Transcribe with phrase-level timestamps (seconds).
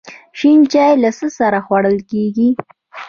[0.37, 2.49] شین چای له څه سره خوړل کیږي؟